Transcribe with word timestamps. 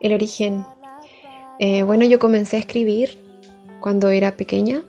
El 0.00 0.14
origen. 0.14 0.64
Eh, 1.58 1.82
bueno, 1.82 2.04
yo 2.04 2.18
comencé 2.18 2.56
a 2.56 2.60
escribir 2.60 3.18
cuando 3.80 4.08
era 4.08 4.36
pequeña. 4.36 4.82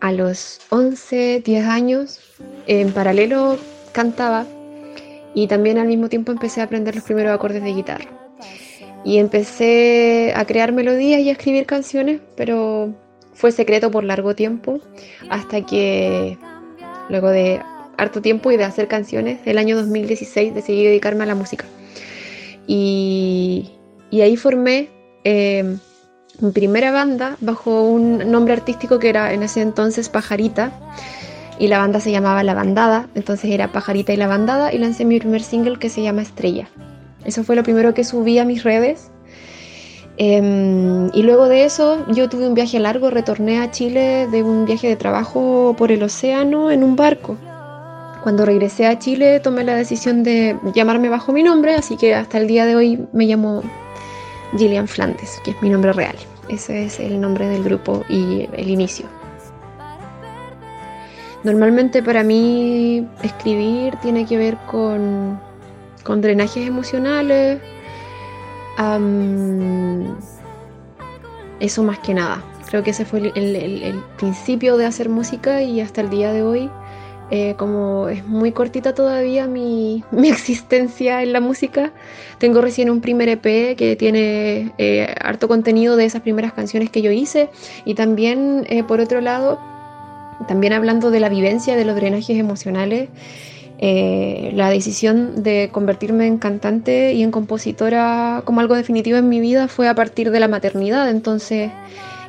A 0.00 0.12
los 0.12 0.60
11, 0.70 1.40
10 1.44 1.66
años, 1.66 2.20
en 2.66 2.92
paralelo 2.92 3.56
cantaba 3.92 4.46
y 5.34 5.46
también 5.46 5.78
al 5.78 5.86
mismo 5.86 6.08
tiempo 6.08 6.32
empecé 6.32 6.60
a 6.60 6.64
aprender 6.64 6.94
los 6.94 7.04
primeros 7.04 7.32
acordes 7.32 7.62
de 7.62 7.72
guitarra. 7.72 8.10
Y 9.04 9.18
empecé 9.18 10.32
a 10.34 10.44
crear 10.44 10.72
melodías 10.72 11.20
y 11.20 11.28
a 11.28 11.32
escribir 11.32 11.66
canciones, 11.66 12.20
pero 12.36 12.94
fue 13.34 13.52
secreto 13.52 13.90
por 13.90 14.04
largo 14.04 14.34
tiempo, 14.34 14.80
hasta 15.28 15.64
que 15.66 16.38
luego 17.08 17.28
de 17.28 17.60
harto 17.98 18.20
tiempo 18.20 18.50
y 18.50 18.56
de 18.56 18.64
hacer 18.64 18.88
canciones, 18.88 19.40
el 19.44 19.58
año 19.58 19.76
2016 19.76 20.54
decidí 20.54 20.84
dedicarme 20.84 21.24
a 21.24 21.26
la 21.26 21.34
música. 21.34 21.64
Y, 22.66 23.70
ahí 24.12 24.36
formé 24.36 24.88
eh, 25.24 25.76
mi 26.40 26.50
primera 26.52 26.92
banda 26.92 27.36
bajo 27.40 27.82
un 27.82 28.30
nombre 28.30 28.54
artístico 28.54 28.98
que 28.98 29.08
era 29.08 29.32
en 29.32 29.42
ese 29.42 29.60
entonces 29.60 30.08
Pajarita 30.08 30.72
y 31.58 31.68
la 31.68 31.78
banda 31.78 32.00
se 32.00 32.10
llamaba 32.10 32.42
La 32.42 32.54
Bandada, 32.54 33.08
entonces 33.14 33.50
era 33.50 33.70
Pajarita 33.70 34.12
y 34.12 34.16
La 34.16 34.26
Bandada 34.26 34.72
y 34.72 34.78
lancé 34.78 35.04
mi 35.04 35.18
primer 35.18 35.42
single 35.42 35.78
que 35.78 35.88
se 35.88 36.02
llama 36.02 36.22
Estrella. 36.22 36.68
Eso 37.24 37.44
fue 37.44 37.56
lo 37.56 37.62
primero 37.62 37.94
que 37.94 38.04
subí 38.04 38.38
a 38.38 38.44
mis 38.44 38.64
redes. 38.64 39.10
Em, 40.16 41.10
y 41.12 41.22
luego 41.22 41.48
de 41.48 41.64
eso 41.64 42.04
yo 42.12 42.28
tuve 42.28 42.46
un 42.46 42.54
viaje 42.54 42.78
largo, 42.78 43.10
retorné 43.10 43.60
a 43.60 43.70
Chile 43.70 44.28
de 44.30 44.42
un 44.42 44.64
viaje 44.64 44.88
de 44.88 44.96
trabajo 44.96 45.74
por 45.76 45.90
el 45.90 46.02
océano 46.02 46.70
en 46.70 46.84
un 46.84 46.96
barco. 46.96 47.36
Cuando 48.24 48.46
regresé 48.46 48.86
a 48.86 48.98
Chile 48.98 49.38
tomé 49.38 49.64
la 49.64 49.74
decisión 49.74 50.22
de 50.22 50.58
llamarme 50.72 51.10
bajo 51.10 51.30
mi 51.30 51.42
nombre, 51.42 51.74
así 51.74 51.98
que 51.98 52.14
hasta 52.14 52.38
el 52.38 52.46
día 52.46 52.64
de 52.64 52.74
hoy 52.74 53.06
me 53.12 53.26
llamo 53.26 53.62
Gillian 54.56 54.88
Flandes, 54.88 55.42
que 55.44 55.50
es 55.50 55.60
mi 55.60 55.68
nombre 55.68 55.92
real. 55.92 56.16
Ese 56.48 56.86
es 56.86 56.98
el 57.00 57.20
nombre 57.20 57.46
del 57.46 57.62
grupo 57.62 58.02
y 58.08 58.48
el 58.54 58.70
inicio. 58.70 59.04
Normalmente 61.42 62.02
para 62.02 62.22
mí 62.22 63.06
escribir 63.22 63.94
tiene 63.96 64.24
que 64.24 64.38
ver 64.38 64.56
con, 64.70 65.38
con 66.02 66.22
drenajes 66.22 66.66
emocionales. 66.66 67.60
eso 71.60 71.82
más 71.82 71.98
que 71.98 72.14
nada. 72.14 72.42
Creo 72.70 72.82
que 72.82 72.92
ese 72.92 73.04
fue 73.04 73.30
el 73.34 74.02
principio 74.16 74.78
de 74.78 74.86
hacer 74.86 75.10
música 75.10 75.60
y 75.60 75.82
hasta 75.82 76.00
el 76.00 76.08
día 76.08 76.32
de 76.32 76.42
hoy 76.42 76.70
eh, 77.34 77.56
como 77.56 78.08
es 78.08 78.24
muy 78.24 78.52
cortita 78.52 78.94
todavía 78.94 79.46
mi, 79.48 80.04
existencia 80.12 81.20
en 81.20 81.32
la 81.32 81.40
música, 81.40 81.92
tengo 82.38 82.60
recién 82.60 82.90
un 82.90 83.00
primer 83.00 83.28
EP 83.28 83.76
que 83.76 83.96
tiene 83.98 84.72
eh, 84.78 85.12
harto 85.20 85.48
contenido 85.48 85.96
de 85.96 86.04
esas 86.04 86.22
primeras 86.22 86.52
canciones 86.52 86.90
que 86.90 87.02
yo 87.02 87.10
hice. 87.10 87.50
Y 87.84 87.94
también, 87.94 88.64
eh, 88.68 88.84
por 88.84 89.00
otro 89.00 89.20
lado, 89.20 89.58
también 90.46 90.74
hablando 90.74 91.10
de 91.10 91.18
la 91.18 91.28
vivencia 91.28 91.74
de 91.74 91.84
los 91.84 91.96
drenajes 91.96 92.38
emocionales, 92.38 93.08
la 93.80 94.70
decisión 94.70 95.42
de 95.42 95.68
convertirme 95.70 96.26
en 96.26 96.38
cantante 96.38 97.12
y 97.12 97.22
en 97.22 97.30
compositora 97.30 98.40
como 98.46 98.60
algo 98.60 98.76
definitivo 98.76 99.18
en 99.18 99.28
mi 99.28 99.40
vida 99.40 99.68
fue 99.68 99.88
a 99.88 99.94
partir 99.94 100.30
de 100.30 100.40
la 100.40 100.48
maternidad, 100.48 101.10
entonces... 101.10 101.70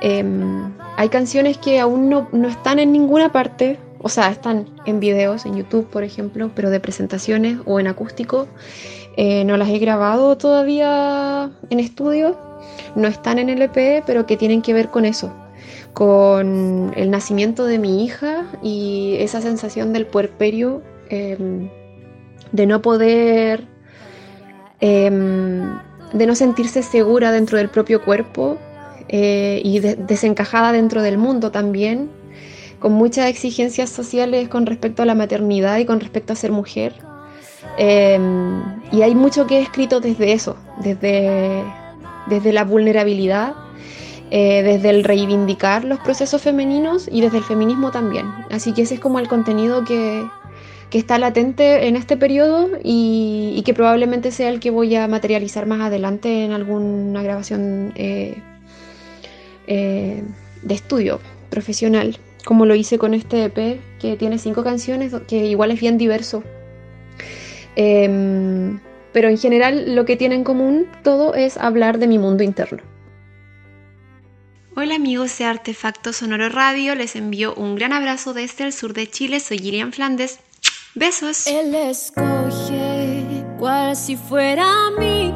Em, 0.00 0.72
hay 0.98 1.08
canciones 1.08 1.56
que 1.56 1.80
aún 1.80 2.10
no, 2.10 2.28
no 2.32 2.48
están 2.48 2.78
en 2.78 2.92
ninguna 2.92 3.32
parte, 3.32 3.78
o 4.06 4.08
sea, 4.08 4.30
están 4.30 4.66
en 4.84 5.00
videos, 5.00 5.46
en 5.46 5.56
YouTube, 5.56 5.88
por 5.90 6.04
ejemplo, 6.04 6.52
pero 6.54 6.70
de 6.70 6.78
presentaciones 6.78 7.58
o 7.64 7.80
en 7.80 7.88
acústico. 7.88 8.46
Eh, 9.16 9.44
no 9.44 9.56
las 9.56 9.68
he 9.68 9.80
grabado 9.80 10.38
todavía 10.38 11.50
en 11.70 11.80
estudio, 11.80 12.38
no 12.94 13.08
están 13.08 13.40
en 13.40 13.48
el 13.48 13.62
EP, 13.62 14.04
pero 14.06 14.24
que 14.24 14.36
tienen 14.36 14.62
que 14.62 14.74
ver 14.74 14.90
con 14.90 15.06
eso, 15.06 15.32
con 15.92 16.92
el 16.94 17.10
nacimiento 17.10 17.64
de 17.66 17.80
mi 17.80 18.04
hija 18.04 18.44
y 18.62 19.16
esa 19.18 19.40
sensación 19.40 19.92
del 19.92 20.06
puerperio, 20.06 20.82
em, 21.08 21.68
de 22.52 22.66
no 22.66 22.82
poder, 22.82 23.66
em, 24.78 25.80
de 26.12 26.26
no 26.28 26.36
sentirse 26.36 26.84
segura 26.84 27.32
dentro 27.32 27.58
del 27.58 27.70
propio 27.70 28.04
cuerpo 28.04 28.56
eh, 29.08 29.60
y 29.64 29.80
desencajada 29.80 30.70
dentro 30.70 31.02
del 31.02 31.18
mundo 31.18 31.50
también 31.50 32.08
con 32.78 32.92
muchas 32.92 33.28
exigencias 33.28 33.90
sociales 33.90 34.48
con 34.48 34.66
respecto 34.66 35.02
a 35.02 35.06
la 35.06 35.14
maternidad 35.14 35.78
y 35.78 35.84
con 35.84 36.00
respecto 36.00 36.32
a 36.32 36.36
ser 36.36 36.52
mujer. 36.52 36.94
Em, 37.78 38.62
y 38.92 39.02
hay 39.02 39.14
mucho 39.14 39.46
que 39.46 39.58
he 39.58 39.62
escrito 39.62 40.00
desde 40.00 40.32
eso, 40.32 40.56
desde, 40.80 41.62
desde 42.28 42.52
la 42.52 42.64
vulnerabilidad, 42.64 43.54
eh, 44.30 44.62
desde 44.62 44.90
el 44.90 45.04
reivindicar 45.04 45.84
los 45.84 45.98
procesos 46.00 46.42
femeninos 46.42 47.08
y 47.10 47.20
desde 47.20 47.38
el 47.38 47.44
feminismo 47.44 47.90
también. 47.90 48.26
Así 48.50 48.72
que 48.72 48.82
ese 48.82 48.94
es 48.94 49.00
como 49.00 49.18
el 49.18 49.28
contenido 49.28 49.84
que, 49.84 50.26
que 50.90 50.98
está 50.98 51.18
latente 51.18 51.86
en 51.88 51.96
este 51.96 52.16
periodo 52.16 52.70
y, 52.82 53.62
que 53.64 53.74
probablemente 53.74 54.30
sea 54.30 54.48
el 54.48 54.60
que 54.60 54.70
voy 54.70 54.94
a 54.94 55.08
materializar 55.08 55.66
más 55.66 55.80
adelante 55.80 56.44
en 56.44 56.52
alguna 56.52 57.22
grabación 57.22 57.92
eh, 57.96 58.40
eh, 59.66 60.22
de 60.62 60.74
estudio 60.74 61.18
profesional 61.50 62.16
como 62.46 62.64
lo 62.64 62.76
hice 62.76 62.96
con 62.96 63.12
este 63.12 63.44
EP, 63.44 63.80
que 63.98 64.16
tiene 64.16 64.38
cinco 64.38 64.62
canciones, 64.62 65.12
que 65.26 65.46
igual 65.46 65.72
es 65.72 65.80
bien 65.80 65.98
diverso. 65.98 66.44
Em, 67.74 68.78
pero 69.12 69.28
en 69.28 69.36
general 69.36 69.96
lo 69.96 70.04
que 70.04 70.16
tiene 70.16 70.36
en 70.36 70.44
común 70.44 70.86
todo 71.02 71.34
es 71.34 71.56
hablar 71.56 71.98
de 71.98 72.06
mi 72.06 72.18
mundo 72.18 72.44
interno. 72.44 72.84
Hola 74.76 74.94
amigos 74.94 75.36
de 75.38 75.44
Artefacto 75.44 76.12
Sonoro 76.12 76.48
Radio, 76.48 76.94
les 76.94 77.16
envío 77.16 77.52
un 77.54 77.74
gran 77.74 77.92
abrazo 77.92 78.32
desde 78.32 78.64
el 78.64 78.72
sur 78.72 78.94
de 78.94 79.10
Chile, 79.10 79.40
soy 79.40 79.58
Gillian 79.58 79.92
Flandes. 79.92 80.38
Besos. 80.94 81.48
Él 81.48 81.74
escoge 81.74 83.24
cual 83.58 83.96
si 83.96 84.16
fuera 84.16 84.66
mi 84.98 85.34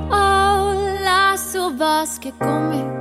las 1.03 1.56
uvas 1.56 2.21
que 2.21 2.31
come 2.32 3.00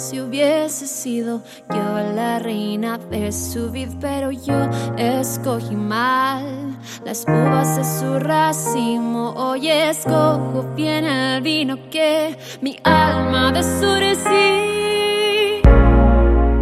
si 0.00 0.18
hubiese 0.18 0.86
sido 0.86 1.42
yo 1.68 2.14
la 2.14 2.38
reina 2.38 2.96
de 2.96 3.30
su 3.32 3.70
vid, 3.70 3.90
pero 4.00 4.30
yo 4.30 4.54
escogí 4.96 5.76
mal 5.76 6.78
las 7.04 7.24
uvas 7.28 7.76
de 7.76 7.84
su 7.84 8.18
racimo. 8.18 9.34
Hoy 9.36 9.68
escojo 9.68 10.64
bien 10.74 11.04
el 11.04 11.42
vino 11.42 11.76
que 11.90 12.34
mi 12.62 12.78
alma 12.82 13.52
de. 13.52 13.62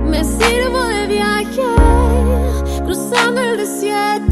Me 0.04 0.25
sirvo 0.25 0.82
de 0.82 1.06
viaje 1.06 1.62
cruzando 2.84 3.41
el 3.41 3.56
desierto. 3.56 4.28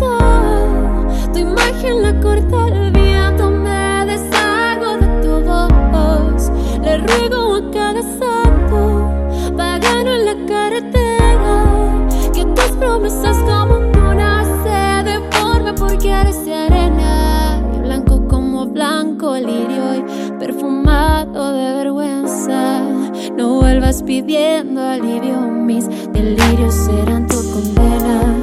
Pidiendo 24.27 24.83
alivio, 24.83 25.41
mis 25.41 25.87
delirios 26.13 26.75
serán 26.75 27.27
tu 27.29 27.37
condena. 27.53 28.43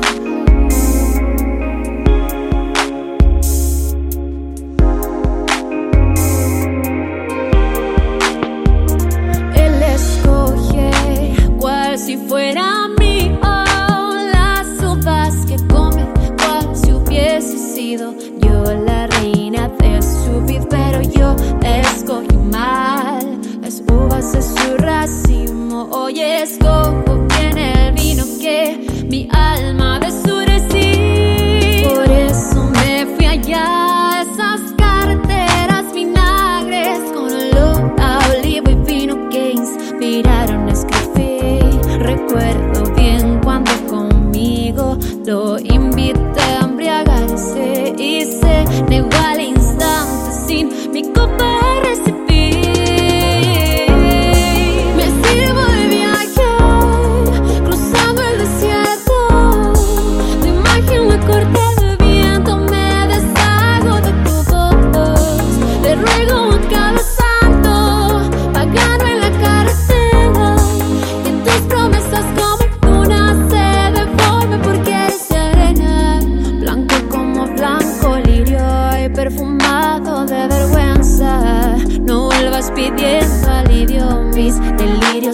si 11.96 12.18
fuera 12.18 12.88
mío 13.00 13.40
las 14.34 14.66
sopas 14.80 15.46
que 15.46 15.56
come, 15.68 16.06
cual 16.38 16.76
si 16.76 16.92
hubiese 16.92 17.58
sido 17.58 18.16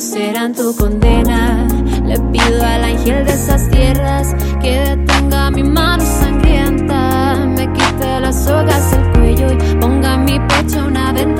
serán 0.09 0.53
tu 0.53 0.75
condena. 0.75 1.67
Le 2.03 2.19
pido 2.31 2.63
al 2.63 2.83
ángel 2.83 3.25
de 3.25 3.33
esas 3.33 3.69
tierras 3.69 4.35
que 4.61 4.71
detenga 4.71 5.51
mi 5.51 5.63
mano 5.63 6.03
sangrienta, 6.03 7.45
me 7.45 7.71
quite 7.73 8.19
las 8.19 8.43
sogas 8.43 8.91
del 8.91 9.11
cuello 9.11 9.51
y 9.51 9.75
ponga 9.75 10.15
en 10.15 10.25
mi 10.25 10.39
pecho 10.39 10.85
una 10.87 11.11
ventana 11.13 11.38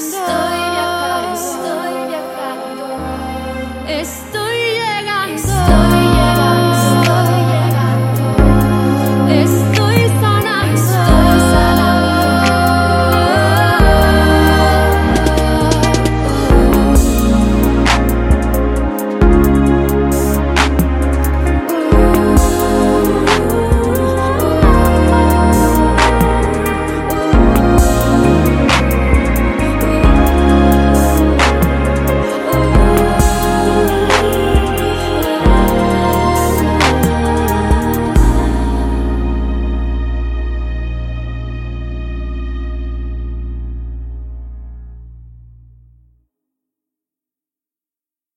So. 0.00 0.47